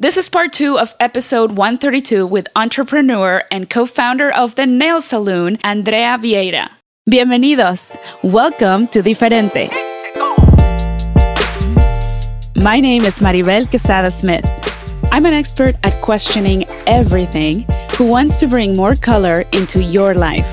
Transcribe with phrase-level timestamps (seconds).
[0.00, 5.00] This is part two of episode 132 with entrepreneur and co founder of the nail
[5.00, 6.70] salon, Andrea Vieira.
[7.10, 7.96] Bienvenidos.
[8.22, 9.68] Welcome to Diferente.
[12.54, 14.46] My name is Maribel Quesada Smith.
[15.10, 20.46] I'm an expert at questioning everything who wants to bring more color into your life.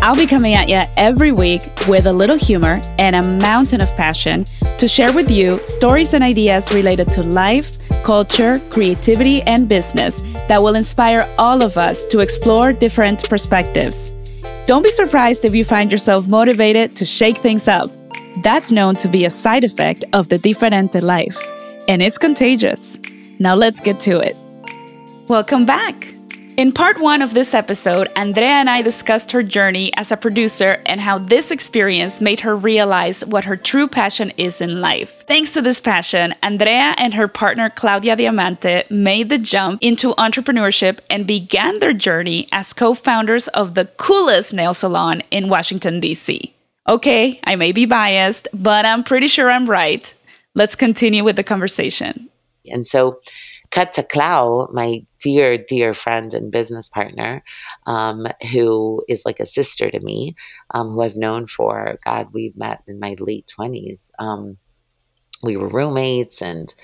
[0.00, 3.94] I'll be coming at you every week with a little humor and a mountain of
[3.98, 4.46] passion
[4.78, 10.62] to share with you stories and ideas related to life, culture, creativity, and business that
[10.62, 14.12] will inspire all of us to explore different perspectives.
[14.66, 17.90] Don't be surprised if you find yourself motivated to shake things up.
[18.42, 21.38] That's known to be a side effect of the diferente life,
[21.88, 22.98] and it's contagious.
[23.38, 24.34] Now let's get to it.
[25.28, 26.15] Welcome back.
[26.56, 30.80] In part one of this episode, Andrea and I discussed her journey as a producer
[30.86, 35.22] and how this experience made her realize what her true passion is in life.
[35.26, 41.00] Thanks to this passion, Andrea and her partner Claudia Diamante made the jump into entrepreneurship
[41.10, 46.54] and began their journey as co founders of the coolest nail salon in Washington, D.C.
[46.88, 50.14] Okay, I may be biased, but I'm pretty sure I'm right.
[50.54, 52.30] Let's continue with the conversation.
[52.64, 53.20] And so,
[53.70, 57.42] Clau, my dear, dear friend and business partner,
[57.86, 60.34] um, who is like a sister to me,
[60.72, 64.10] um, who I've known for, God, we've met in my late 20s.
[64.18, 64.58] Um,
[65.42, 66.74] we were roommates and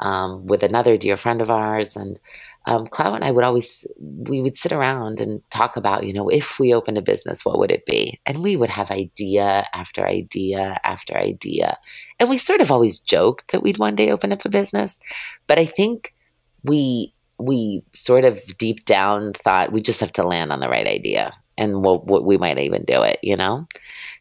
[0.00, 1.96] um, with another dear friend of ours.
[1.96, 2.18] And
[2.66, 6.60] um, and I would always, we would sit around and talk about, you know, if
[6.60, 8.20] we opened a business, what would it be?
[8.24, 11.78] And we would have idea after idea after idea.
[12.20, 15.00] And we sort of always joked that we'd one day open up a business.
[15.48, 16.14] But I think
[16.64, 20.86] we we sort of deep down thought we just have to land on the right
[20.86, 23.66] idea and we'll, we might even do it, you know?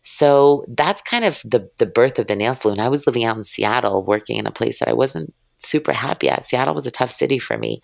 [0.01, 2.79] So that's kind of the, the birth of the nail salon.
[2.79, 6.27] I was living out in Seattle working in a place that I wasn't super happy
[6.27, 6.45] at.
[6.45, 7.81] Seattle was a tough city for me.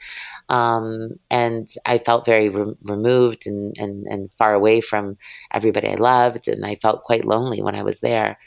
[0.50, 5.17] Um, and I felt very re- removed and, and, and far away from
[5.53, 6.47] everybody I loved.
[6.47, 8.38] And I felt quite lonely when I was there.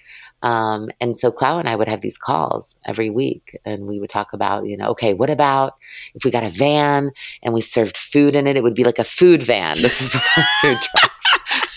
[0.42, 4.10] Um, and so Clau and I would have these calls every week and we would
[4.10, 5.74] talk about, you know, okay, what about
[6.14, 7.10] if we got a van
[7.42, 8.56] and we served food in it?
[8.56, 9.82] It would be like a food van.
[9.82, 11.20] This is before food trucks.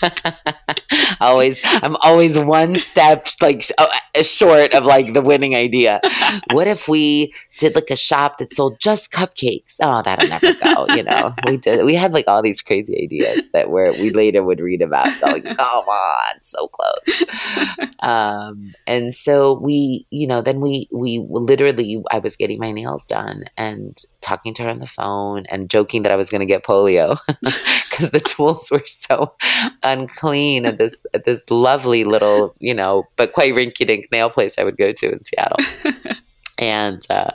[1.20, 3.86] always, I'm always one step like uh,
[4.22, 6.00] short of like the winning idea.
[6.52, 7.32] What if we
[7.64, 9.76] did like a shop that sold just cupcakes?
[9.80, 10.86] Oh, that'll never go.
[10.94, 11.84] You know, we did.
[11.86, 15.18] We had like all these crazy ideas that were we later would read about.
[15.20, 15.56] Going, come
[15.88, 17.24] on, so close.
[18.00, 23.06] Um, and so we, you know, then we we literally, I was getting my nails
[23.06, 26.46] done and talking to her on the phone and joking that I was going to
[26.46, 29.34] get polio because the tools were so
[29.82, 34.64] unclean at this at this lovely little, you know, but quite rinky-dink nail place I
[34.64, 35.58] would go to in Seattle.
[36.58, 37.30] and uh,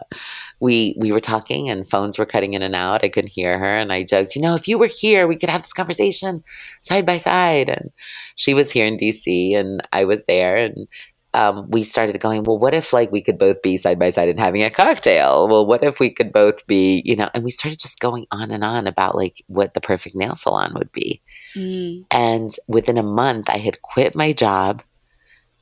[0.59, 3.03] we we were talking and phones were cutting in and out.
[3.03, 5.49] I couldn't hear her, and I joked, you know, if you were here, we could
[5.49, 6.43] have this conversation
[6.81, 7.69] side by side.
[7.69, 7.91] And
[8.35, 10.87] she was here in DC, and I was there, and
[11.33, 14.29] um, we started going, well, what if like we could both be side by side
[14.29, 15.47] and having a cocktail?
[15.47, 18.51] Well, what if we could both be, you know, and we started just going on
[18.51, 21.21] and on about like what the perfect nail salon would be.
[21.55, 22.05] Mm.
[22.11, 24.81] And within a month, I had quit my job,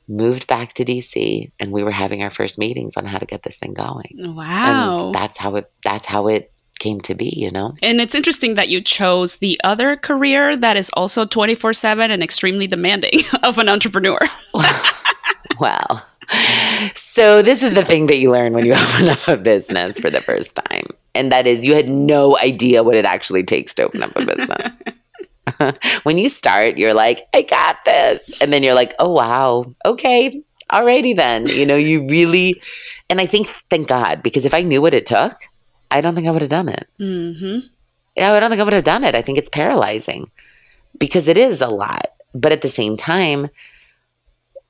[0.08, 3.42] moved back to DC, and we were having our first meetings on how to get
[3.42, 4.34] this thing going.
[4.34, 5.06] Wow.
[5.06, 7.74] And that's how it, that's how it came to be, you know?
[7.82, 12.22] And it's interesting that you chose the other career that is also 24 7 and
[12.22, 14.18] extremely demanding of an entrepreneur.
[15.60, 16.06] well,
[16.94, 20.10] so this is the thing that you learn when you open up a business for
[20.10, 20.84] the first time.
[21.14, 24.24] And that is you had no idea what it actually takes to open up a
[24.24, 24.80] business.
[26.02, 28.40] when you start, you're like, I got this.
[28.40, 29.72] And then you're like, oh, wow.
[29.84, 30.42] Okay.
[30.72, 31.46] Alrighty then.
[31.46, 32.60] You know, you really,
[33.10, 35.34] and I think, thank God, because if I knew what it took,
[35.90, 36.86] I don't think I would have done it.
[37.00, 37.66] Mm-hmm.
[38.16, 39.14] Yeah, I don't think I would have done it.
[39.14, 40.30] I think it's paralyzing
[40.98, 42.08] because it is a lot.
[42.34, 43.48] But at the same time,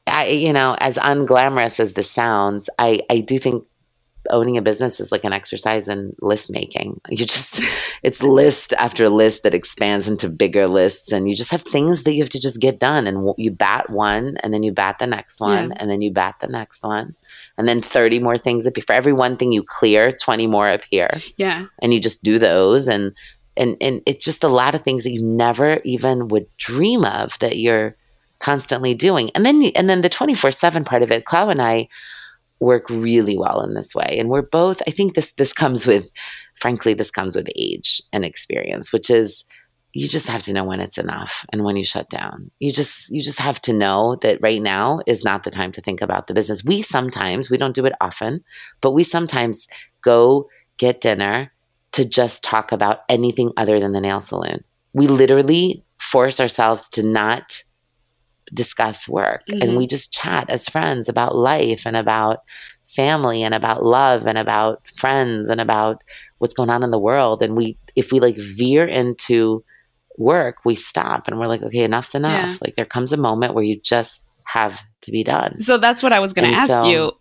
[0.06, 3.64] I, you know, as unglamorous as this sounds, I, I do think
[4.30, 7.00] owning a business is like an exercise in list making.
[7.10, 7.60] You just,
[8.02, 12.12] it's list after list that expands into bigger lists, and you just have things that
[12.12, 13.06] you have to just get done.
[13.06, 15.76] And you bat one, and then you bat the next one, yeah.
[15.78, 17.16] and then you bat the next one,
[17.56, 18.84] and then 30 more things appear.
[18.87, 21.08] For every one thing you clear, 20 more appear.
[21.37, 21.66] Yeah.
[21.81, 22.87] And you just do those.
[22.88, 23.14] And,
[23.56, 27.38] and, and it's just a lot of things that you never even would dream of
[27.40, 27.96] that you're
[28.38, 29.31] constantly doing.
[29.34, 31.88] And then and then the 24/7 part of it, Clau and I
[32.60, 34.16] work really well in this way.
[34.19, 36.10] And we're both I think this this comes with
[36.55, 39.44] frankly this comes with age and experience, which is
[39.93, 42.50] you just have to know when it's enough and when you shut down.
[42.58, 45.81] You just you just have to know that right now is not the time to
[45.81, 46.64] think about the business.
[46.64, 48.44] We sometimes, we don't do it often,
[48.81, 49.66] but we sometimes
[50.02, 51.52] go get dinner
[51.93, 54.60] to just talk about anything other than the nail salon.
[54.93, 57.62] We literally force ourselves to not
[58.52, 59.46] discuss work.
[59.46, 59.62] Mm-hmm.
[59.62, 62.42] and we just chat as friends about life and about
[62.84, 66.02] family and about love and about friends and about
[66.38, 67.42] what's going on in the world.
[67.42, 69.64] And we if we like veer into
[70.16, 72.50] work we stop and we're like okay enough's enough.
[72.50, 72.58] Yeah.
[72.62, 75.60] like there comes a moment where you just have to be done.
[75.60, 77.12] So that's what i was going to ask so, you.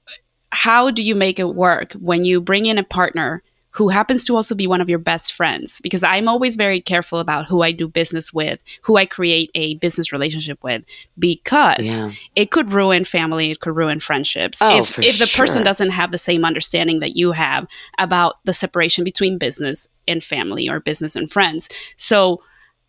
[0.51, 3.43] How do you make it work when you bring in a partner
[3.77, 7.19] who happens to also be one of your best friends because I'm always very careful
[7.19, 10.83] about who I do business with, who I create a business relationship with
[11.19, 12.11] because yeah.
[12.35, 14.63] it could ruin family, it could ruin friendships.
[14.63, 15.45] Oh, if if the sure.
[15.45, 17.67] person doesn't have the same understanding that you have
[17.99, 21.69] about the separation between business and family or business and friends.
[21.97, 22.41] So,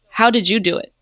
[0.08, 0.94] how did you do it?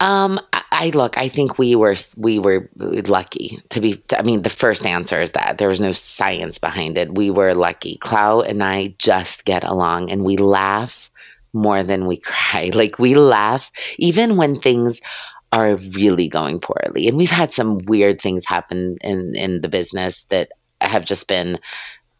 [0.00, 1.18] Um, I, look.
[1.18, 4.02] I think we were we were lucky to be.
[4.16, 7.14] I mean, the first answer is that there was no science behind it.
[7.14, 7.98] We were lucky.
[7.98, 11.10] Clau and I just get along, and we laugh
[11.52, 12.70] more than we cry.
[12.72, 15.00] Like we laugh even when things
[15.50, 17.08] are really going poorly.
[17.08, 21.58] And we've had some weird things happen in in the business that have just been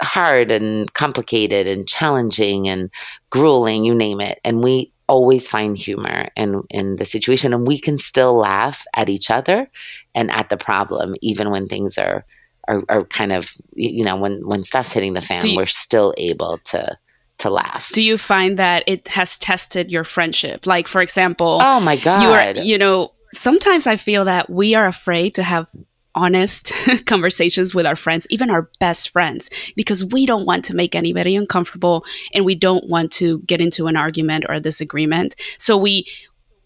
[0.03, 2.91] hard and complicated and challenging and
[3.31, 4.41] grueling, you name it.
[4.45, 9.09] And we always find humor in in the situation and we can still laugh at
[9.09, 9.69] each other
[10.15, 12.25] and at the problem even when things are
[12.69, 16.15] are, are kind of you know when when stuff's hitting the fan you, we're still
[16.19, 16.97] able to
[17.39, 17.91] to laugh.
[17.93, 20.67] Do you find that it has tested your friendship?
[20.67, 24.75] Like for example oh my god you are you know sometimes i feel that we
[24.75, 25.69] are afraid to have
[26.19, 26.73] honest
[27.07, 31.37] conversations with our friends, even our best friends, because we don't want to make anybody
[31.37, 32.05] uncomfortable
[32.35, 35.35] and we don't want to get into an argument or a disagreement.
[35.59, 36.05] So we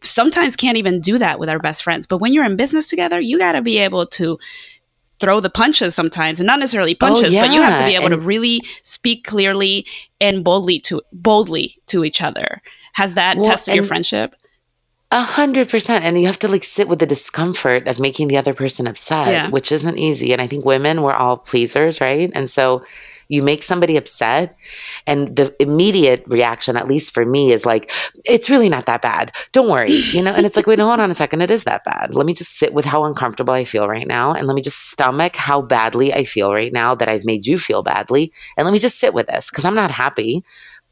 [0.03, 2.07] sometimes can't even do that with our best friends.
[2.07, 4.39] But when you're in business together, you got to be able to
[5.21, 7.47] throw the punches sometimes and not necessarily oh, punches, oh, yeah.
[7.47, 9.87] but you have to be able and- to really speak clearly
[10.21, 12.61] and boldly to boldly to each other.
[12.95, 14.35] Has that well, tested your friendship?
[15.13, 16.07] A hundred percent.
[16.07, 19.29] And you have to like sit with the discomfort of making the other person upset,
[19.29, 19.51] yeah.
[19.51, 20.33] which isn't easy.
[20.33, 22.31] And I think women, we're all pleasers, right?
[22.35, 22.83] And so
[23.29, 24.57] you make somebody upset,
[25.07, 27.91] and the immediate reaction, at least for me, is like,
[28.25, 29.33] it's really not that bad.
[29.53, 30.35] Don't worry, you know?
[30.35, 31.43] And it's like, wait, hold on a second.
[31.43, 32.15] It is that bad.
[32.15, 34.33] Let me just sit with how uncomfortable I feel right now.
[34.33, 37.59] And let me just stomach how badly I feel right now that I've made you
[37.59, 38.33] feel badly.
[38.57, 40.43] And let me just sit with this because I'm not happy.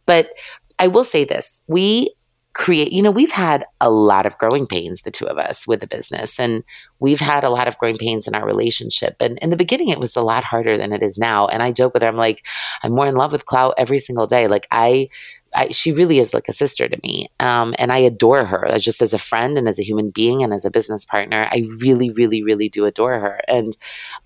[0.05, 0.31] But
[0.79, 2.15] I will say this we
[2.53, 5.81] create you know we've had a lot of growing pains the two of us with
[5.81, 6.65] the business and
[6.99, 10.01] we've had a lot of growing pains in our relationship and in the beginning it
[10.01, 12.45] was a lot harder than it is now and i joke with her i'm like
[12.83, 15.09] i'm more in love with clau every single day like i
[15.53, 17.27] I, she really is like a sister to me.
[17.41, 20.53] Um, and I adore her just as a friend and as a human being and
[20.53, 21.49] as a business partner.
[21.51, 23.41] I really, really, really do adore her.
[23.49, 23.77] And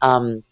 [0.03, 0.45] um,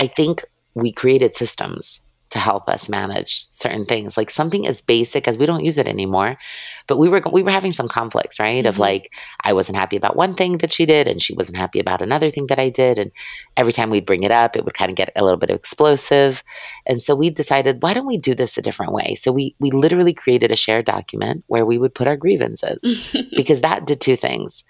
[0.00, 2.00] I think we created systems
[2.38, 4.16] to help us manage certain things.
[4.16, 6.38] Like something as basic as we don't use it anymore
[6.86, 8.64] but we were we were having some conflicts right?
[8.64, 8.68] Mm-hmm.
[8.68, 11.78] of like i wasn't happy about one thing that she did and she wasn't happy
[11.78, 13.12] about another thing that i did and
[13.56, 16.42] every time we'd bring it up it would kind of get a little bit explosive.
[16.86, 19.14] And so we decided why don't we do this a different way?
[19.14, 23.60] So we we literally created a shared document where we would put our grievances because
[23.62, 24.64] that did two things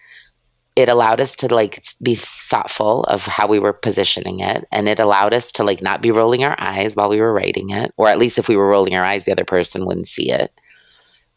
[0.78, 5.00] it allowed us to like be thoughtful of how we were positioning it and it
[5.00, 8.06] allowed us to like not be rolling our eyes while we were writing it or
[8.06, 10.52] at least if we were rolling our eyes the other person wouldn't see it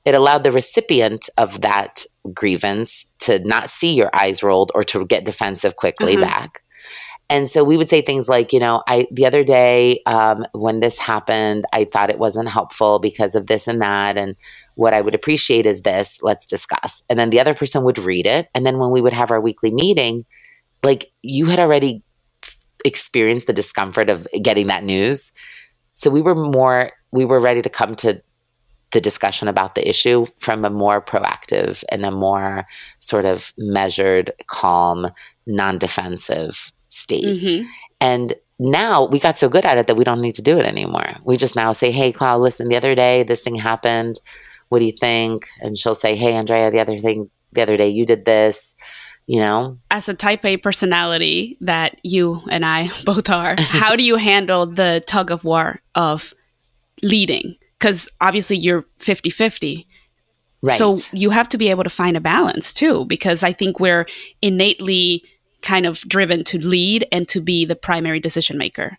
[0.05, 2.05] it allowed the recipient of that
[2.36, 6.21] grievance to not see your eyes rolled or to get defensive quickly mm-hmm.
[6.21, 6.62] back
[7.31, 10.81] and so we would say things like, you know, I the other day um, when
[10.81, 14.35] this happened, I thought it wasn't helpful because of this and that, and
[14.75, 16.19] what I would appreciate is this.
[16.21, 17.03] Let's discuss.
[17.09, 19.39] And then the other person would read it, and then when we would have our
[19.39, 20.23] weekly meeting,
[20.83, 22.03] like you had already
[22.83, 25.31] experienced the discomfort of getting that news,
[25.93, 28.21] so we were more we were ready to come to
[28.91, 32.67] the discussion about the issue from a more proactive and a more
[33.00, 35.07] sort of measured, calm,
[35.47, 37.25] non defensive state.
[37.25, 37.67] Mm-hmm.
[38.00, 40.65] And now we got so good at it that we don't need to do it
[40.65, 41.15] anymore.
[41.24, 44.19] We just now say, Hey, Clau, listen, the other day this thing happened.
[44.69, 45.48] What do you think?
[45.62, 48.75] And she'll say, Hey, Andrea, the other thing, the other day you did this.
[49.27, 54.03] You know, as a type A personality that you and I both are, how do
[54.03, 56.33] you handle the tug of war of
[57.01, 57.55] leading?
[57.79, 59.88] Because obviously you're 50 50.
[60.63, 60.77] Right.
[60.77, 64.05] So you have to be able to find a balance too, because I think we're
[64.41, 65.24] innately
[65.62, 68.98] kind of driven to lead and to be the primary decision maker.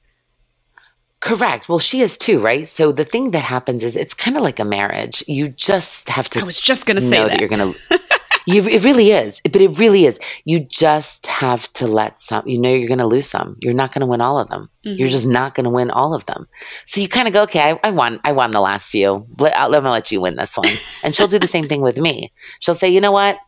[1.20, 1.68] Correct.
[1.68, 2.66] Well, she is too, right?
[2.66, 5.22] So the thing that happens is it's kind of like a marriage.
[5.28, 6.40] You just have to.
[6.40, 7.30] I was just going to say that.
[7.30, 7.40] that.
[7.40, 7.98] you're going to.
[8.46, 9.40] You, it really is.
[9.44, 10.18] But it really is.
[10.44, 13.56] You just have to let some, you know, you're going to lose some.
[13.60, 14.68] You're not going to win all of them.
[14.84, 14.98] Mm-hmm.
[14.98, 16.48] You're just not going to win all of them.
[16.84, 18.20] So you kind of go, okay, I, I, won.
[18.24, 19.26] I won the last few.
[19.38, 20.68] Let, I'll, let me let you win this one.
[21.04, 22.32] And she'll do the same thing with me.
[22.60, 23.38] She'll say, you know what?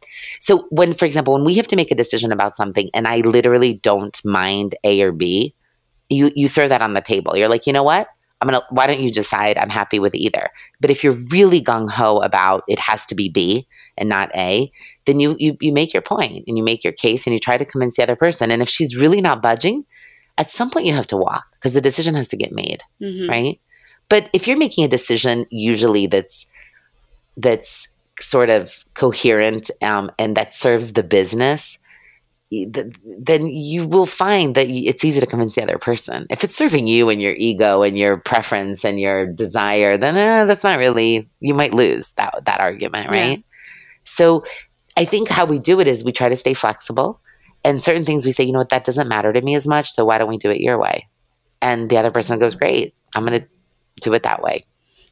[0.40, 3.18] So when, for example, when we have to make a decision about something and I
[3.18, 5.54] literally don't mind A or B,
[6.08, 7.36] you, you throw that on the table.
[7.36, 8.08] You're like, you know what?
[8.40, 8.62] I'm gonna.
[8.70, 9.58] Why don't you decide?
[9.58, 10.50] I'm happy with either.
[10.80, 14.70] But if you're really gung ho about it has to be B and not A,
[15.06, 17.56] then you you you make your point and you make your case and you try
[17.56, 18.50] to convince the other person.
[18.50, 19.84] And if she's really not budging,
[20.36, 23.28] at some point you have to walk because the decision has to get made, mm-hmm.
[23.28, 23.60] right?
[24.08, 26.46] But if you're making a decision, usually that's
[27.36, 27.88] that's
[28.20, 31.78] sort of coherent um, and that serves the business,
[33.18, 36.26] then you will find that it's easy to convince the other person.
[36.30, 40.44] If it's serving you and your ego and your preference and your desire, then eh,
[40.44, 41.28] that's not really.
[41.40, 43.38] You might lose that that argument, right?
[43.38, 43.44] Yeah.
[44.04, 44.44] So,
[44.96, 47.20] I think how we do it is we try to stay flexible,
[47.64, 49.90] and certain things we say, you know what, that doesn't matter to me as much.
[49.90, 51.08] So why don't we do it your way?
[51.62, 53.48] And the other person goes, great, I'm going to
[54.02, 54.64] do it that way.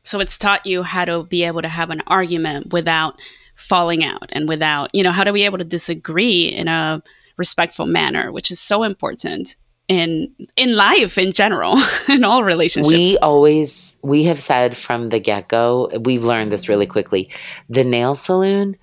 [0.03, 3.19] So it's taught you how to be able to have an argument without
[3.55, 7.03] falling out and without, you know, how to be able to disagree in a
[7.47, 9.57] respectful manner, which is so important
[9.89, 11.77] in in life in general
[12.09, 12.93] in all relationships.
[12.93, 17.31] We always we have said from the get-go we've learned this really quickly
[17.69, 18.77] the nail salon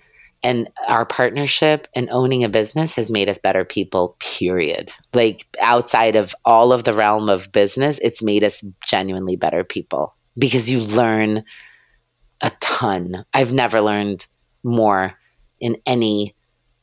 [0.44, 4.92] and our partnership and owning a business has made us better people period.
[5.14, 10.16] Like outside of all of the realm of business it's made us genuinely better people
[10.38, 11.44] because you learn
[12.42, 13.24] a ton.
[13.34, 14.26] I've never learned
[14.64, 15.18] more
[15.60, 16.36] in any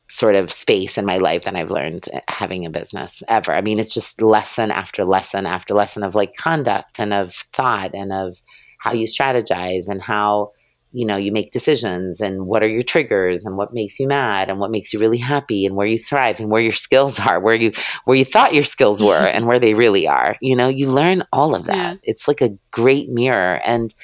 [0.09, 3.53] sort of space in my life than I've learned having a business ever.
[3.53, 7.91] I mean, it's just lesson after lesson after lesson of like conduct and of thought
[7.95, 8.41] and of
[8.79, 10.53] how you strategize and how
[10.93, 14.49] you know you make decisions and what are your triggers and what makes you mad
[14.49, 17.41] and what makes you really happy and where you thrive and where your skills are
[17.41, 17.73] where you
[18.05, 21.23] where you thought your skills were and where they really are you know you learn
[21.33, 22.01] all of that yeah.
[22.05, 23.95] it's like a great mirror and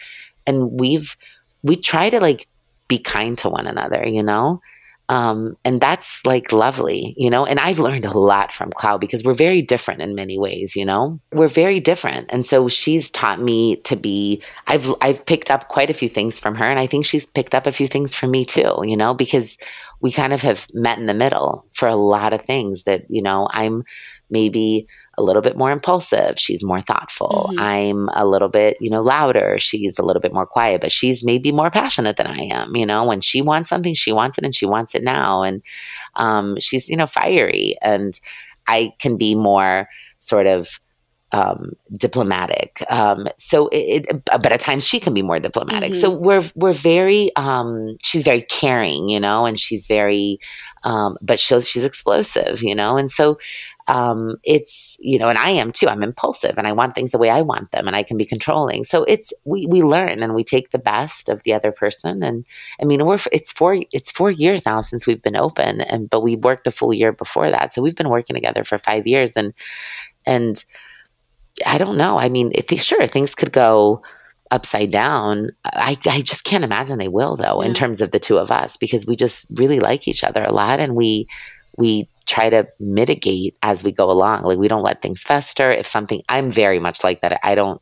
[0.46, 1.16] and we've
[1.62, 2.48] we try to like
[2.88, 4.60] be kind to one another you know
[5.12, 7.44] um, and that's like lovely, you know.
[7.44, 10.86] And I've learned a lot from Clau because we're very different in many ways, you
[10.86, 11.20] know.
[11.32, 14.42] We're very different, and so she's taught me to be.
[14.66, 17.54] I've I've picked up quite a few things from her, and I think she's picked
[17.54, 19.58] up a few things from me too, you know, because
[20.00, 23.20] we kind of have met in the middle for a lot of things that you
[23.20, 23.48] know.
[23.50, 23.84] I'm
[24.30, 24.86] maybe
[25.18, 26.38] a little bit more impulsive.
[26.38, 27.50] She's more thoughtful.
[27.50, 27.60] Mm-hmm.
[27.60, 29.58] I'm a little bit, you know, louder.
[29.58, 32.74] She's a little bit more quiet, but she's maybe more passionate than I am.
[32.74, 35.42] You know, when she wants something, she wants it and she wants it now.
[35.42, 35.62] And
[36.16, 37.74] um, she's, you know, fiery.
[37.82, 38.18] And
[38.66, 39.88] I can be more
[40.18, 40.80] sort of
[41.32, 42.82] um, diplomatic.
[42.90, 45.92] Um, so it, it, but at times she can be more diplomatic.
[45.92, 46.00] Mm-hmm.
[46.00, 50.38] So we're we're very um, she's very caring, you know, and she's very
[50.84, 53.38] um, but she's she's explosive, you know, and so
[53.88, 55.88] um, it's you know, and I am too.
[55.88, 58.24] I'm impulsive, and I want things the way I want them, and I can be
[58.24, 58.84] controlling.
[58.84, 62.46] So it's we we learn and we take the best of the other person, and
[62.80, 66.22] I mean we're it's four it's four years now since we've been open, and but
[66.22, 69.36] we worked a full year before that, so we've been working together for five years,
[69.36, 69.54] and
[70.26, 70.64] and
[71.66, 72.18] I don't know.
[72.18, 74.02] I mean, sure things could go
[74.50, 75.50] upside down.
[75.64, 77.68] I, I just can't imagine they will though, yeah.
[77.68, 80.52] in terms of the two of us, because we just really like each other a
[80.52, 81.26] lot, and we
[81.76, 84.42] we try to mitigate as we go along.
[84.42, 85.72] Like we don't let things fester.
[85.72, 87.40] If something, I'm very much like that.
[87.42, 87.81] I don't.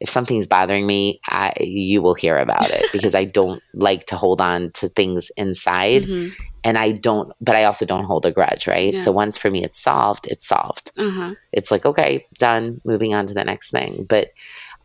[0.00, 4.16] If something's bothering me, I, you will hear about it because I don't like to
[4.16, 6.04] hold on to things inside.
[6.04, 6.28] Mm-hmm
[6.64, 8.94] and I don't, but I also don't hold a grudge, right?
[8.94, 9.00] Yeah.
[9.00, 10.90] So once for me it's solved, it's solved.
[10.96, 11.34] Uh-huh.
[11.52, 14.04] It's like okay, done, moving on to the next thing.
[14.04, 14.32] But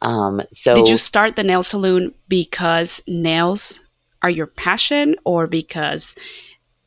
[0.02, 3.82] um, so did you start the nail salon because nails
[4.22, 6.16] are your passion, or because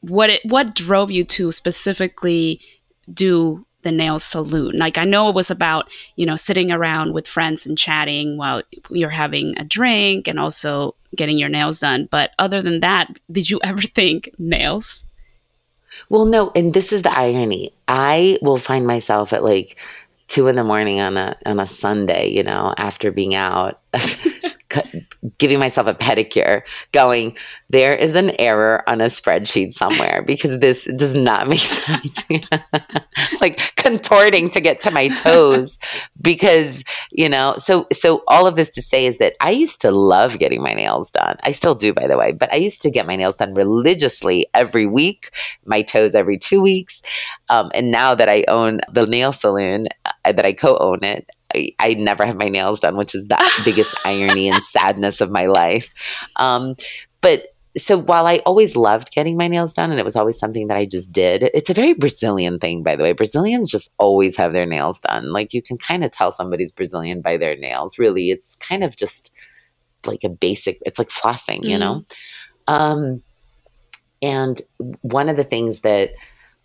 [0.00, 2.60] what it, what drove you to specifically
[3.12, 4.76] do the nail salon.
[4.76, 8.62] Like I know it was about, you know, sitting around with friends and chatting while
[8.90, 12.06] you're having a drink and also getting your nails done.
[12.10, 15.04] But other than that, did you ever think nails?
[16.10, 17.70] Well, no, and this is the irony.
[17.88, 19.78] I will find myself at like
[20.26, 23.80] two in the morning on a on a Sunday, you know, after being out,
[25.38, 27.36] giving myself a pedicure, going,
[27.70, 32.24] there is an error on a spreadsheet somewhere because this does not make sense.
[33.40, 35.78] like contorting to get to my toes
[36.20, 39.90] because, you know, so so all of this to say is that I used to
[39.90, 41.36] love getting my nails done.
[41.42, 44.46] I still do by the way, but I used to get my nails done religiously
[44.54, 45.30] every week,
[45.64, 47.02] my toes every 2 weeks.
[47.48, 51.70] Um, and now that I own the nail salon, uh, that I co-own it, I,
[51.78, 55.46] I, never have my nails done, which is the biggest irony and sadness of my
[55.46, 55.90] life.
[56.36, 56.74] Um,
[57.20, 60.68] but so while I always loved getting my nails done and it was always something
[60.68, 63.12] that I just did, it's a very Brazilian thing, by the way.
[63.12, 65.32] Brazilians just always have their nails done.
[65.32, 67.98] Like you can kind of tell somebody's Brazilian by their nails.
[67.98, 69.32] Really, it's kind of just
[70.06, 71.68] like a basic, it's like flossing, mm-hmm.
[71.68, 72.04] you know?
[72.66, 73.22] Um,
[74.22, 74.60] and
[75.02, 76.12] one of the things that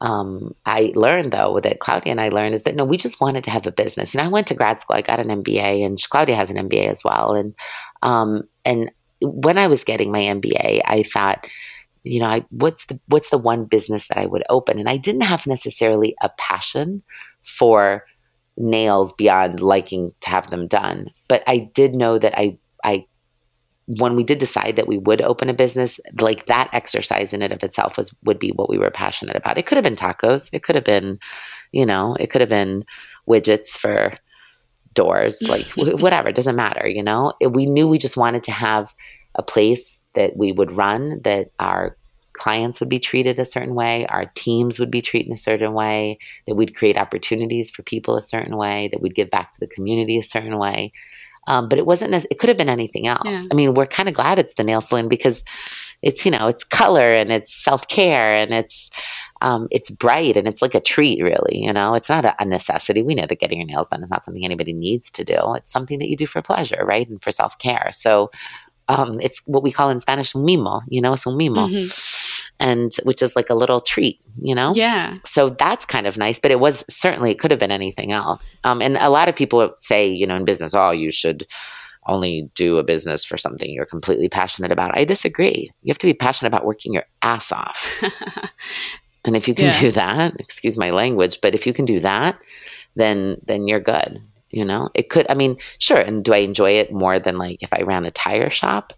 [0.04, 3.46] um, I learned though that Claudia and I learned is that no, we just wanted
[3.46, 4.14] to have a business.
[4.14, 4.98] And I went to grad school.
[4.98, 7.34] I got an MBA, and Claudia has an MBA as well.
[7.34, 7.56] And
[8.02, 8.92] um, and
[9.22, 11.48] when I was getting my MBA, I thought,
[12.04, 14.78] you know, I, what's the what's the one business that I would open?
[14.78, 17.02] And I didn't have necessarily a passion
[17.42, 18.04] for
[18.58, 23.06] nails beyond liking to have them done, but I did know that I I
[23.86, 27.52] when we did decide that we would open a business, like that exercise in it
[27.52, 29.58] of itself was would be what we were passionate about.
[29.58, 30.50] It could have been tacos.
[30.54, 31.20] It could have been,
[31.72, 32.86] you know, it could have been
[33.28, 34.14] widgets for
[34.94, 36.30] doors, like whatever.
[36.30, 37.34] It doesn't matter, you know.
[37.42, 38.94] It, we knew we just wanted to have
[39.36, 41.98] a place that we would run that our
[42.34, 46.18] clients would be treated a certain way, our teams would be treated a certain way,
[46.48, 49.68] that we'd create opportunities for people a certain way, that we'd give back to the
[49.68, 50.92] community a certain way.
[51.48, 53.26] Um, but it wasn't, it could have been anything else.
[53.26, 53.44] Yeah.
[53.52, 55.44] I mean, we're kind of glad it's the nail salon because
[56.02, 58.90] it's, you know, it's color and it's self care and it's,
[59.42, 61.58] um, it's bright and it's like a treat, really.
[61.58, 63.04] You know, it's not a, a, necessity.
[63.04, 65.38] We know that getting your nails done is not something anybody needs to do.
[65.56, 67.08] It's something that you do for pleasure, right?
[67.08, 67.90] And for self care.
[67.92, 68.32] So
[68.88, 71.70] um, it's what we call in Spanish mimo, you know, so mimo.
[71.70, 72.23] Mm-hmm
[72.60, 74.74] and which is like a little treat, you know?
[74.76, 75.14] Yeah.
[75.26, 78.56] So that's kind of nice, but it was certainly, it could have been anything else.
[78.64, 81.46] Um, and a lot of people say, you know, in business, oh, you should
[82.06, 84.98] only do a business for something you're completely passionate about.
[84.98, 85.72] I disagree.
[85.82, 88.04] You have to be passionate about working your ass off.
[89.26, 89.80] and if you can yeah.
[89.80, 92.42] do that, excuse my language, but if you can do that,
[92.96, 94.20] then then you're good.
[94.50, 95.26] You know, it could.
[95.30, 95.98] I mean, sure.
[95.98, 98.94] And do I enjoy it more than like if I ran a tire shop?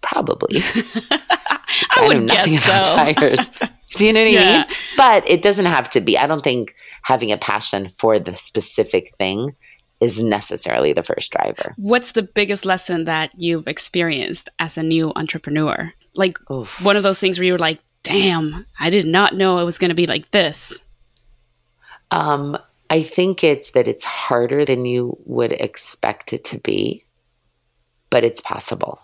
[0.00, 0.60] Probably.
[1.10, 1.58] I,
[1.96, 2.96] I would know nothing about so.
[2.96, 3.50] tires.
[3.92, 4.40] Do you know what yeah.
[4.40, 4.76] I mean?
[4.96, 6.18] But it doesn't have to be.
[6.18, 9.56] I don't think having a passion for the specific thing
[10.00, 11.74] is necessarily the first driver.
[11.76, 15.92] What's the biggest lesson that you've experienced as a new entrepreneur?
[16.14, 16.84] Like Oof.
[16.84, 19.78] one of those things where you were like, damn, I did not know it was
[19.78, 20.78] going to be like this.
[22.10, 22.56] Um,
[22.90, 27.04] I think it's that it's harder than you would expect it to be,
[28.10, 29.00] but it's possible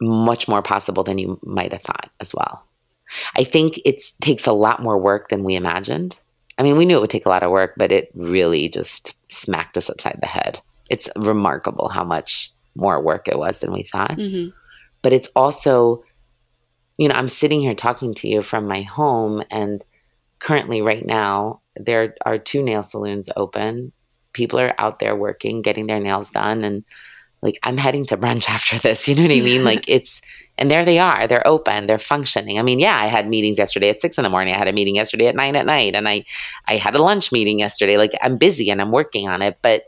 [0.00, 2.64] much more possible than you might have thought as well.
[3.36, 6.18] I think it takes a lot more work than we imagined.
[6.58, 9.16] I mean, we knew it would take a lot of work, but it really just
[9.30, 10.60] smacked us upside the head.
[10.88, 14.16] It's remarkable how much more work it was than we thought.
[14.16, 14.50] Mm-hmm.
[15.02, 16.04] But it's also,
[16.98, 19.84] you know, I'm sitting here talking to you from my home, and
[20.38, 23.92] currently, right now, there are two nail saloons open.
[24.32, 26.84] People are out there working, getting their nails done, and
[27.42, 29.08] like I'm heading to brunch after this.
[29.08, 29.64] You know what I mean?
[29.64, 30.20] like it's
[30.58, 31.26] and there they are.
[31.26, 31.86] They're open.
[31.86, 32.58] They're functioning.
[32.58, 34.52] I mean, yeah, I had meetings yesterday at six in the morning.
[34.54, 36.24] I had a meeting yesterday at nine at night, and I
[36.66, 37.96] I had a lunch meeting yesterday.
[37.96, 39.84] Like I'm busy and I'm working on it, but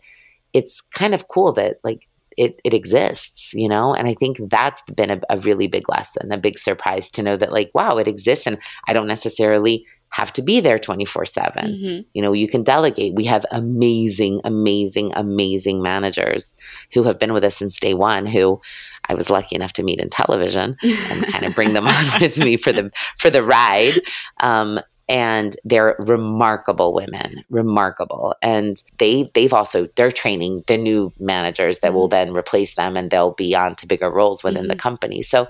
[0.53, 3.95] it's kind of cool that like it it exists, you know.
[3.95, 7.37] And I think that's been a, a really big lesson, a big surprise to know
[7.37, 11.65] that like wow, it exists, and I don't necessarily have to be there 24 7.
[11.65, 12.01] Mm-hmm.
[12.13, 13.15] You know, you can delegate.
[13.15, 16.55] We have amazing, amazing, amazing managers
[16.93, 18.61] who have been with us since day one who
[19.09, 22.39] I was lucky enough to meet in television and kind of bring them on with
[22.39, 23.95] me for the for the ride.
[24.39, 31.81] Um, and they're remarkable women remarkable and they they've also they're training the new managers
[31.81, 31.97] that mm-hmm.
[31.97, 34.71] will then replace them and they'll be on to bigger roles within mm-hmm.
[34.71, 35.49] the company so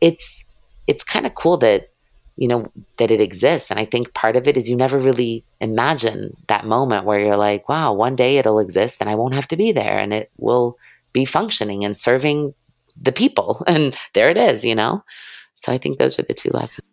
[0.00, 0.44] it's
[0.86, 1.88] it's kind of cool that
[2.42, 3.70] you know, that it exists.
[3.70, 7.36] And I think part of it is you never really imagine that moment where you're
[7.36, 10.28] like, wow, one day it'll exist and I won't have to be there and it
[10.38, 10.76] will
[11.12, 12.52] be functioning and serving
[13.00, 13.62] the people.
[13.68, 15.04] And there it is, you know?
[15.54, 16.84] So I think those are the two lessons.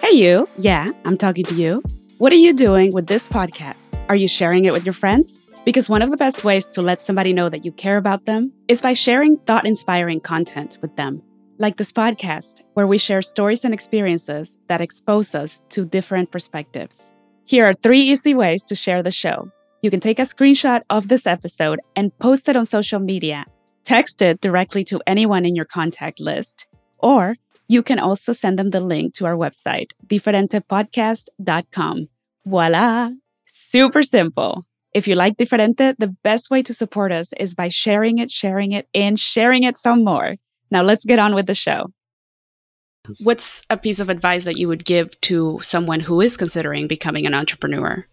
[0.00, 0.48] Hey, you.
[0.58, 1.84] Yeah, I'm talking to you.
[2.18, 3.78] What are you doing with this podcast?
[4.08, 5.43] Are you sharing it with your friends?
[5.64, 8.52] Because one of the best ways to let somebody know that you care about them
[8.68, 11.22] is by sharing thought inspiring content with them.
[11.58, 17.14] Like this podcast, where we share stories and experiences that expose us to different perspectives.
[17.46, 19.50] Here are three easy ways to share the show.
[19.80, 23.46] You can take a screenshot of this episode and post it on social media,
[23.84, 26.66] text it directly to anyone in your contact list,
[26.98, 27.36] or
[27.68, 32.08] you can also send them the link to our website, diferentepodcast.com.
[32.44, 33.10] Voila!
[33.46, 34.66] Super simple.
[34.94, 38.72] If you like Diferente, the best way to support us is by sharing it, sharing
[38.72, 40.36] it, and sharing it some more.
[40.70, 41.92] Now let's get on with the show.
[43.22, 47.26] What's a piece of advice that you would give to someone who is considering becoming
[47.26, 48.06] an entrepreneur?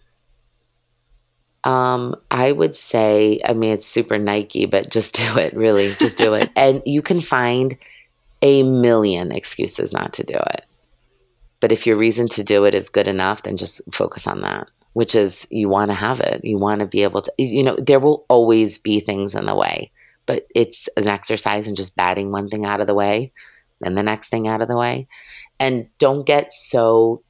[1.63, 5.93] Um, I would say, I mean, it's super Nike, but just do it, really.
[5.95, 6.51] Just do it.
[6.55, 7.77] and you can find
[8.41, 10.65] a million excuses not to do it.
[11.59, 14.69] But if your reason to do it is good enough, then just focus on that,
[14.93, 16.43] which is you want to have it.
[16.43, 19.55] You want to be able to, you know, there will always be things in the
[19.55, 19.91] way,
[20.25, 23.31] but it's an exercise in just batting one thing out of the way,
[23.79, 25.07] then the next thing out of the way.
[25.59, 27.23] And don't get so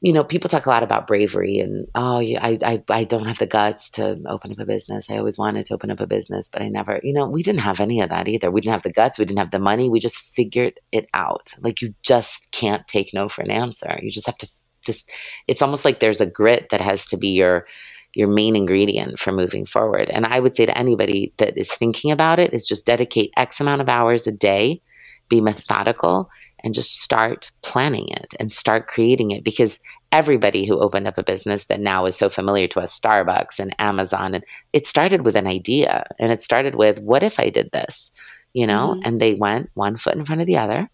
[0.00, 3.38] you know, people talk a lot about bravery and, oh, I, I, I don't have
[3.38, 5.10] the guts to open up a business.
[5.10, 7.62] I always wanted to open up a business, but I never, you know, we didn't
[7.62, 8.50] have any of that either.
[8.50, 9.18] We didn't have the guts.
[9.18, 9.90] We didn't have the money.
[9.90, 11.52] We just figured it out.
[11.60, 13.98] Like you just can't take no for an answer.
[14.00, 14.48] You just have to
[14.88, 15.10] just,
[15.46, 17.66] it's almost like there's a grit that has to be your,
[18.14, 20.10] your main ingredient for moving forward.
[20.10, 23.60] And I would say to anybody that is thinking about it is just dedicate X
[23.60, 24.82] amount of hours a day,
[25.28, 26.30] be methodical
[26.64, 29.78] and just start planning it and start creating it because
[30.10, 33.74] everybody who opened up a business that now is so familiar to us starbucks and
[33.78, 37.70] amazon and it started with an idea and it started with what if i did
[37.72, 38.10] this
[38.54, 39.00] you know mm-hmm.
[39.04, 40.88] and they went one foot in front of the other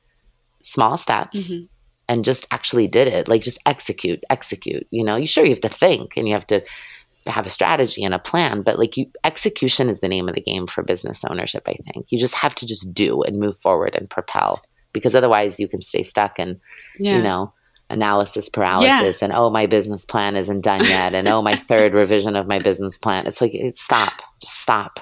[0.63, 1.65] small steps mm-hmm.
[2.09, 5.61] And just actually did it like just execute execute you know you sure you have
[5.61, 6.63] to think and you have to
[7.27, 10.41] have a strategy and a plan but like you execution is the name of the
[10.41, 13.95] game for business ownership i think you just have to just do and move forward
[13.95, 14.63] and propel
[14.93, 16.61] because otherwise you can stay stuck and
[16.99, 17.17] yeah.
[17.17, 17.53] you know
[17.91, 19.25] analysis paralysis yeah.
[19.27, 22.59] and oh my business plan isn't done yet and oh my third revision of my
[22.59, 25.01] business plan it's like it, stop just stop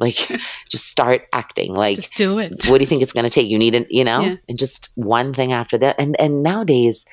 [0.00, 0.14] like
[0.68, 1.72] just start acting.
[1.72, 2.52] Like just do it.
[2.68, 3.48] what do you think it's going to take?
[3.48, 4.20] You need it you know?
[4.20, 4.36] Yeah.
[4.48, 7.04] and just one thing after that and and nowadays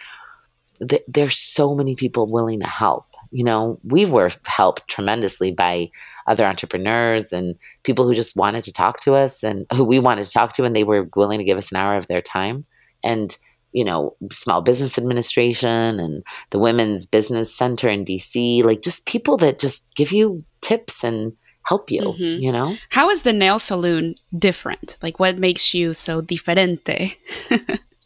[0.88, 3.06] th- there's so many people willing to help.
[3.32, 5.89] You know we were helped tremendously by
[6.26, 10.26] other entrepreneurs and people who just wanted to talk to us and who we wanted
[10.26, 12.65] to talk to and they were willing to give us an hour of their time.
[13.04, 13.38] And
[13.73, 19.38] you know small business administration and the women's business center in dc like just people
[19.38, 21.34] that just give you tips and
[21.67, 22.41] help you mm-hmm.
[22.41, 27.17] you know how is the nail salon different like what makes you so diferente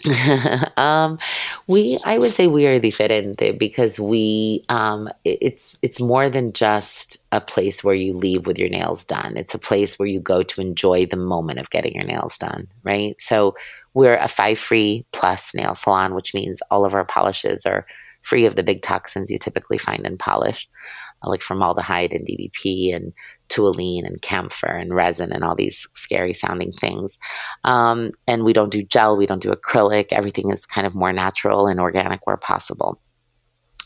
[0.77, 1.19] um,
[1.67, 7.23] we, I would say we are diferente because we, um, it's, it's more than just
[7.31, 9.37] a place where you leave with your nails done.
[9.37, 12.67] It's a place where you go to enjoy the moment of getting your nails done,
[12.83, 13.19] right?
[13.19, 13.55] So
[13.93, 17.85] we're a five free plus nail salon, which means all of our polishes are
[18.21, 20.67] free of the big toxins you typically find in polish,
[21.29, 23.13] like formaldehyde and DBP and
[23.49, 27.17] toluene and camphor and resin and all these scary sounding things.
[27.63, 30.07] Um, and we don't do gel, we don't do acrylic.
[30.11, 32.99] Everything is kind of more natural and organic where possible.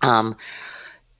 [0.01, 0.35] Um,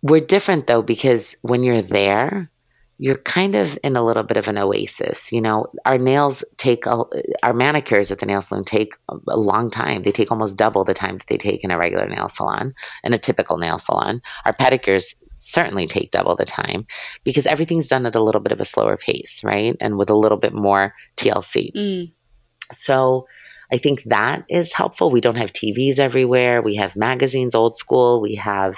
[0.01, 2.51] we're different though because when you're there,
[2.97, 5.31] you're kind of in a little bit of an oasis.
[5.31, 7.03] You know, our nails take, a,
[7.43, 10.03] our manicures at the nail salon take a long time.
[10.03, 12.73] They take almost double the time that they take in a regular nail salon,
[13.03, 14.21] in a typical nail salon.
[14.45, 16.85] Our pedicures certainly take double the time
[17.23, 19.75] because everything's done at a little bit of a slower pace, right?
[19.79, 21.71] And with a little bit more TLC.
[21.73, 22.11] Mm.
[22.71, 23.27] So
[23.71, 25.11] I think that is helpful.
[25.11, 26.61] We don't have TVs everywhere.
[26.61, 28.21] We have magazines, old school.
[28.21, 28.77] We have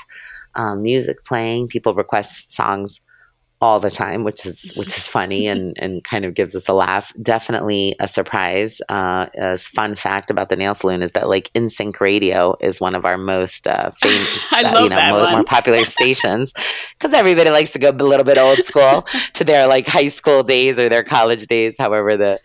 [0.55, 1.67] um, music playing.
[1.67, 3.01] People request songs
[3.59, 6.73] all the time, which is which is funny and and kind of gives us a
[6.73, 7.11] laugh.
[7.21, 8.81] Definitely a surprise.
[8.89, 12.95] Uh, a fun fact about the nail salon is that like NSYNC Radio is one
[12.95, 16.53] of our most uh, famous, uh, you know, more, more, popular stations
[16.93, 20.43] because everybody likes to go a little bit old school to their like high school
[20.43, 22.39] days or their college days, however the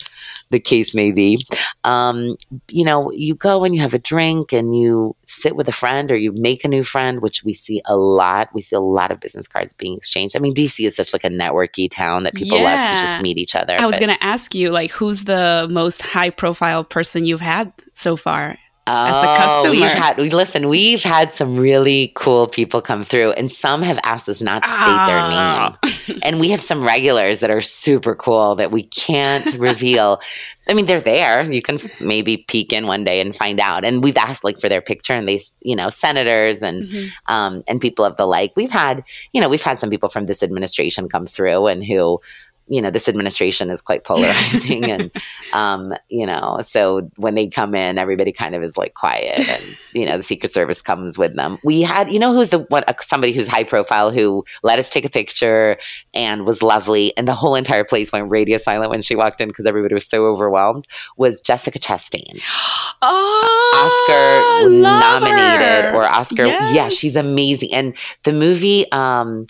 [0.51, 1.42] the case may be.
[1.85, 2.37] Um,
[2.68, 6.11] you know, you go and you have a drink and you sit with a friend
[6.11, 8.51] or you make a new friend, which we see a lot.
[8.53, 10.37] We see a lot of business cards being exchanged.
[10.37, 12.77] I mean, DC is such like a networky town that people yeah.
[12.77, 13.79] love to just meet each other.
[13.79, 17.73] I was going to ask you, like, who's the most high profile person you've had
[17.95, 18.59] so far?
[18.87, 19.75] As a customer.
[19.75, 23.83] Oh, we've had we listen, we've had some really cool people come through and some
[23.83, 25.07] have asked us not to state oh.
[25.07, 25.79] their ah.
[26.09, 26.21] name.
[26.25, 30.21] and we have some regulars that are super cool that we can't reveal.
[30.68, 31.51] I mean, they're there.
[31.51, 33.85] You can maybe peek in one day and find out.
[33.85, 37.33] And we've asked like for their picture and they, you know, senators and mm-hmm.
[37.33, 38.53] um and people of the like.
[38.57, 42.21] We've had, you know, we've had some people from this administration come through and who
[42.68, 45.11] you know this administration is quite polarizing and
[45.53, 49.62] um, you know so when they come in everybody kind of is like quiet and
[49.94, 52.85] you know the secret service comes with them we had you know who's the one
[52.87, 55.77] uh, somebody who's high profile who let us take a picture
[56.14, 59.48] and was lovely and the whole entire place went radio silent when she walked in
[59.48, 62.40] because everybody was so overwhelmed was jessica chastain
[63.03, 65.94] oh, oscar nominated her.
[65.94, 66.75] or oscar yes.
[66.75, 69.46] yeah she's amazing and the movie um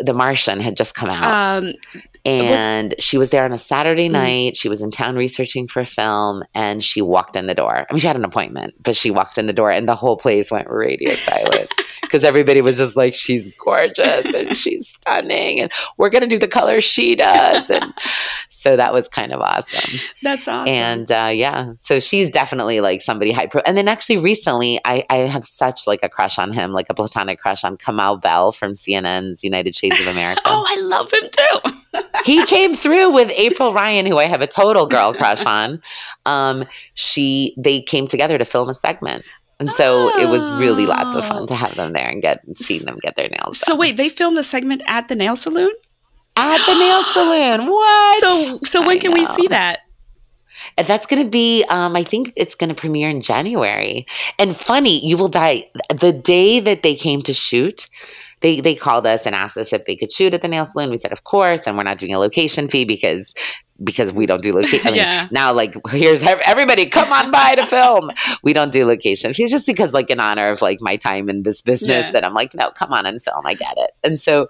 [0.00, 1.62] the Martian had just come out.
[1.62, 1.74] Um,
[2.24, 4.12] and What's, she was there on a Saturday mm.
[4.12, 4.56] night.
[4.56, 7.86] She was in town researching for a film and she walked in the door.
[7.88, 10.16] I mean, she had an appointment, but she walked in the door and the whole
[10.16, 11.72] place went radio silent.
[12.10, 16.48] because everybody was just like, she's gorgeous and she's stunning, and we're gonna do the
[16.48, 17.94] color she does, and
[18.50, 20.00] so that was kind of awesome.
[20.22, 20.68] That's awesome.
[20.68, 23.62] And uh, yeah, so she's definitely like somebody high pro.
[23.64, 26.94] And then actually recently, I, I have such like a crush on him, like a
[26.94, 30.42] platonic crush on Kamau Bell from CNN's United Shades of America.
[30.46, 31.79] oh, I love him too.
[32.24, 35.80] He came through with April Ryan, who I have a total girl crush on.
[36.26, 39.24] Um, she they came together to film a segment.
[39.58, 40.18] And so oh.
[40.18, 43.16] it was really lots of fun to have them there and get seeing them get
[43.16, 43.66] their nails done.
[43.66, 45.70] So wait, they filmed a segment at the nail salon?
[46.36, 47.70] At the nail salon.
[47.70, 48.20] What?
[48.20, 49.18] So so when I can know.
[49.18, 49.80] we see that?
[50.76, 54.06] That's going to be, um, I think it's going to premiere in January.
[54.38, 55.70] And funny, you will die.
[55.94, 57.88] The day that they came to shoot,
[58.40, 60.90] they they called us and asked us if they could shoot at the nail salon.
[60.90, 63.34] We said, of course, and we're not doing a location fee because
[63.82, 64.86] because we don't do location.
[64.86, 65.28] I mean, yeah.
[65.30, 68.10] now like here's everybody come on by to film.
[68.42, 71.42] We don't do location fees just because like in honor of like my time in
[71.42, 72.12] this business yeah.
[72.12, 73.46] that I'm like no, come on and film.
[73.46, 73.90] I get it.
[74.04, 74.48] And so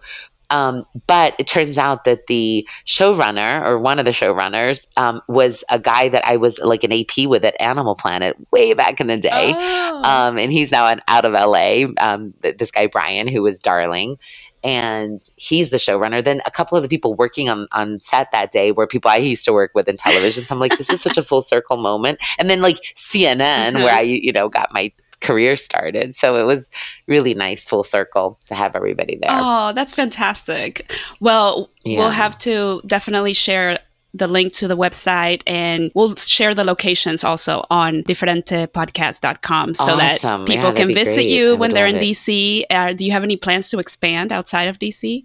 [0.50, 5.64] um, but it turns out that the showrunner or one of the showrunners um, was
[5.70, 9.06] a guy that I was like an AP with at Animal Planet way back in
[9.06, 9.54] the day.
[9.56, 10.02] Oh.
[10.04, 11.86] Um, and he's now out of LA.
[12.00, 14.18] Um, th- this guy, Brian, who was darling.
[14.62, 16.22] And he's the showrunner.
[16.22, 19.16] Then a couple of the people working on, on set that day were people I
[19.16, 20.44] used to work with in television.
[20.44, 22.18] So I'm like, this is such a full circle moment.
[22.38, 26.14] And then like CNN, where I, you know, got my career started.
[26.14, 26.70] So it was
[27.06, 29.30] really nice full circle to have everybody there.
[29.30, 30.92] Oh, that's fantastic.
[31.20, 31.98] Well, yeah.
[31.98, 33.78] we'll have to definitely share
[34.12, 39.96] the link to the website and we'll share the locations also on diferentepodcast.com so awesome.
[39.96, 41.30] that people yeah, can visit great.
[41.30, 42.02] you when they're in it.
[42.02, 42.64] DC.
[42.70, 45.24] Uh, do you have any plans to expand outside of DC?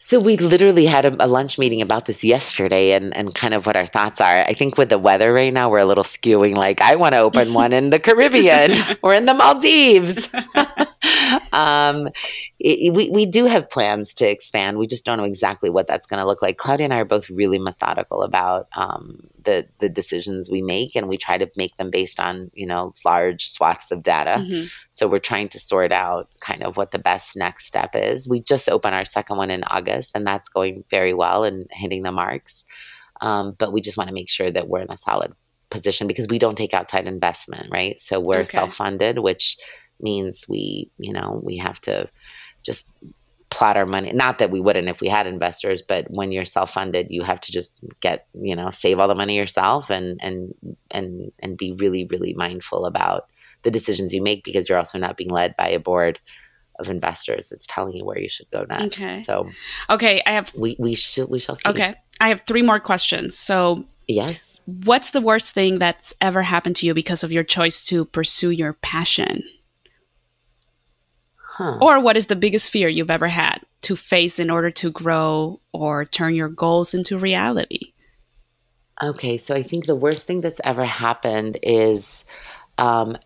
[0.00, 3.66] So we literally had a, a, lunch meeting about this yesterday and, and kind of
[3.66, 4.44] what our thoughts are.
[4.46, 7.18] I think with the weather right now, we're a little skewing like, I want to
[7.18, 8.70] open one in the Caribbean
[9.02, 10.32] or in the Maldives.
[11.52, 12.08] um,
[12.58, 14.78] it, we, we do have plans to expand.
[14.78, 16.56] We just don't know exactly what that's going to look like.
[16.56, 21.08] Claudia and I are both really methodical about um, the the decisions we make and
[21.08, 24.66] we try to make them based on you know large swaths of data mm-hmm.
[24.90, 28.40] so we're trying to sort out kind of what the best next step is we
[28.40, 32.12] just opened our second one in august and that's going very well and hitting the
[32.12, 32.66] marks
[33.22, 35.32] um, but we just want to make sure that we're in a solid
[35.70, 38.44] position because we don't take outside investment right so we're okay.
[38.44, 39.56] self-funded which
[40.00, 42.08] means we you know we have to
[42.62, 42.88] just
[43.50, 44.12] plot our money.
[44.12, 47.52] Not that we wouldn't if we had investors but when you're self-funded you have to
[47.52, 50.54] just get you know save all the money yourself and and
[50.90, 53.28] and and be really really mindful about
[53.62, 56.20] the decisions you make because you're also not being led by a board
[56.78, 59.02] of investors that's telling you where you should go next.
[59.02, 59.18] Okay.
[59.20, 59.48] so
[59.90, 61.68] okay i have we we should we shall see.
[61.68, 63.36] Okay i have three more questions.
[63.36, 64.60] So yes.
[64.66, 68.50] what's the worst thing that's ever happened to you because of your choice to pursue
[68.50, 69.42] your passion
[71.58, 71.76] Huh.
[71.80, 75.58] Or what is the biggest fear you've ever had to face in order to grow
[75.72, 77.94] or turn your goals into reality?
[79.02, 82.24] Okay, so I think the worst thing that's ever happened is
[82.78, 83.16] um,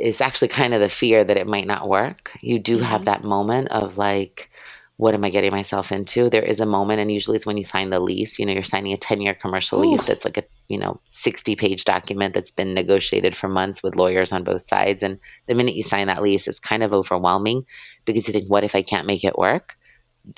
[0.00, 2.36] is actually kind of the fear that it might not work.
[2.40, 2.86] You do mm-hmm.
[2.86, 4.50] have that moment of like,
[4.98, 6.30] what am I getting myself into?
[6.30, 8.38] There is a moment, and usually it's when you sign the lease.
[8.38, 9.90] You know, you're signing a 10 year commercial Ooh.
[9.90, 13.96] lease that's like a, you know, 60 page document that's been negotiated for months with
[13.96, 15.02] lawyers on both sides.
[15.02, 17.64] And the minute you sign that lease, it's kind of overwhelming
[18.06, 19.76] because you think, what if I can't make it work?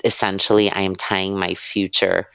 [0.03, 2.27] Essentially, I am tying my future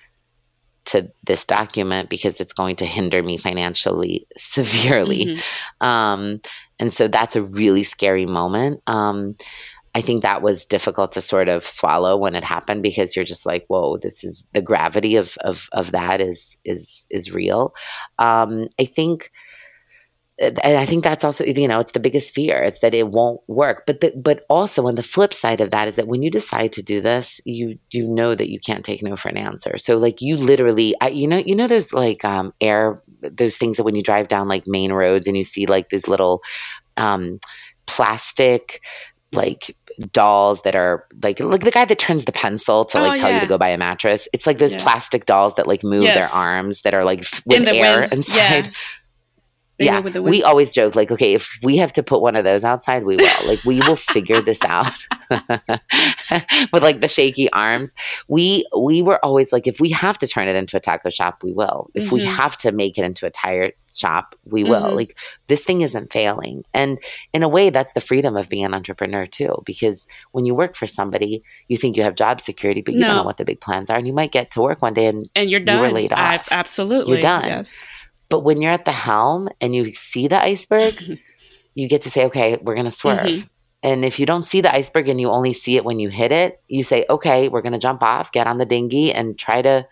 [0.86, 5.26] to this document because it's going to hinder me financially severely.
[5.26, 5.86] Mm-hmm.
[5.86, 6.40] Um,
[6.78, 8.82] and so that's a really scary moment.
[8.86, 9.36] Um,
[9.94, 13.46] I think that was difficult to sort of swallow when it happened because you're just
[13.46, 17.74] like, whoa, this is the gravity of of of that is is is real.
[18.18, 19.30] Um, I think
[20.40, 23.40] and I think that's also you know it's the biggest fear it's that it won't
[23.46, 26.30] work but the, but also on the flip side of that is that when you
[26.30, 29.78] decide to do this you you know that you can't take no for an answer
[29.78, 33.76] so like you literally I, you know you know those like um, air those things
[33.76, 36.42] that when you drive down like main roads and you see like these little
[36.96, 37.38] um,
[37.86, 38.80] plastic
[39.34, 39.76] like
[40.12, 43.28] dolls that are like like the guy that turns the pencil to like oh, tell
[43.28, 43.36] yeah.
[43.36, 44.28] you to go buy a mattress.
[44.32, 44.82] It's like those yeah.
[44.82, 46.16] plastic dolls that like move yes.
[46.16, 48.12] their arms that are like with In air wind.
[48.12, 48.66] inside.
[48.66, 48.72] Yeah.
[49.78, 52.62] They yeah, we always joke like, okay, if we have to put one of those
[52.62, 53.46] outside, we will.
[53.46, 55.04] Like, we will figure this out
[56.72, 57.92] with like the shaky arms.
[58.28, 61.42] We we were always like, if we have to turn it into a taco shop,
[61.42, 61.90] we will.
[61.92, 62.14] If mm-hmm.
[62.14, 64.82] we have to make it into a tire shop, we will.
[64.82, 64.96] Mm-hmm.
[64.96, 67.00] Like, this thing isn't failing, and
[67.32, 69.60] in a way, that's the freedom of being an entrepreneur too.
[69.66, 73.08] Because when you work for somebody, you think you have job security, but you no.
[73.08, 75.06] don't know what the big plans are, and you might get to work one day
[75.06, 75.78] and and you're done.
[75.78, 76.18] You were laid off.
[76.20, 77.48] I, absolutely, you're done.
[77.48, 77.82] Yes.
[78.34, 81.20] But when you're at the helm and you see the iceberg,
[81.76, 83.26] you get to say, okay, we're going to swerve.
[83.26, 83.46] Mm-hmm.
[83.84, 86.32] And if you don't see the iceberg and you only see it when you hit
[86.32, 89.62] it, you say, okay, we're going to jump off, get on the dinghy and try
[89.62, 89.86] to,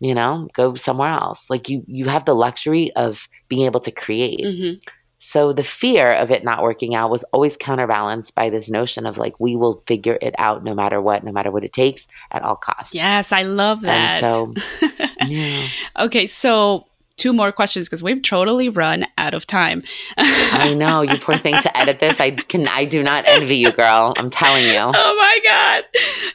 [0.00, 1.48] you know, go somewhere else.
[1.48, 4.40] Like you, you have the luxury of being able to create.
[4.40, 4.74] Mm-hmm.
[5.16, 9.16] So the fear of it not working out was always counterbalanced by this notion of
[9.16, 12.42] like, we will figure it out no matter what, no matter what it takes at
[12.42, 12.94] all costs.
[12.94, 14.22] Yes, I love that.
[14.22, 14.86] And so,
[15.26, 15.66] yeah.
[16.00, 16.86] okay, so
[17.22, 19.84] two more questions because we've totally run out of time.
[20.18, 22.18] I know, you poor thing to edit this.
[22.18, 24.12] I can I do not envy you, girl.
[24.18, 24.72] I'm telling you.
[25.04, 25.84] Oh my god.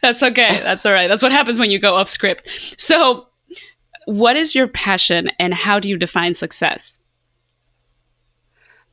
[0.02, 0.60] That's okay.
[0.62, 1.08] That's all right.
[1.08, 2.48] That's what happens when you go off script.
[2.78, 3.28] So,
[4.06, 7.00] what is your passion and how do you define success?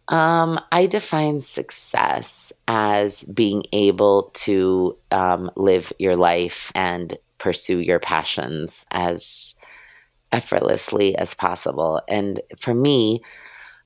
[0.08, 8.00] Um, I define success as being able to um, live your life and pursue your
[8.00, 9.54] passions as
[10.34, 12.00] effortlessly as possible.
[12.08, 13.22] And for me,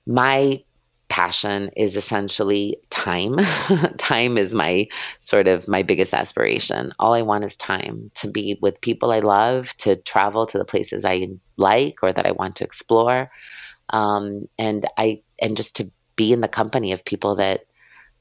[0.06, 0.62] my
[1.08, 3.36] passion is essentially time.
[3.98, 4.86] time is my
[5.20, 6.92] sort of my biggest aspiration.
[6.98, 10.64] All I want is time to be with people I love, to travel to the
[10.64, 13.30] places I like or that I want to explore.
[13.90, 17.62] Um, and I and just to be in the company of people that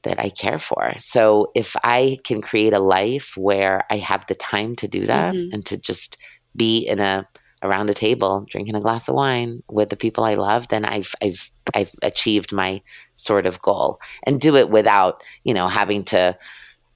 [0.02, 0.94] that I care for.
[0.98, 5.34] So if I can create a life where I have the time to do that
[5.34, 5.52] mm-hmm.
[5.52, 6.16] and to just
[6.56, 7.28] be in a
[7.62, 11.14] around a table drinking a glass of wine with the people I love, then I've
[11.22, 12.82] I've I've achieved my
[13.14, 16.36] sort of goal and do it without, you know, having to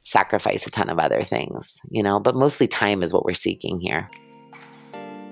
[0.01, 3.81] sacrifice a ton of other things, you know, but mostly time is what we're seeking
[3.81, 4.09] here.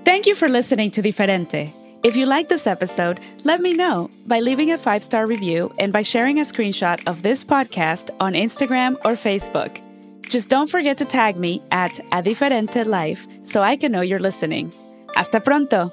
[0.03, 1.69] Thank you for listening to Diferente.
[2.03, 5.93] If you like this episode, let me know by leaving a five star review and
[5.93, 9.79] by sharing a screenshot of this podcast on Instagram or Facebook.
[10.27, 14.17] Just don't forget to tag me at A Diferente Life so I can know you're
[14.17, 14.71] listening.
[15.15, 15.91] Hasta pronto!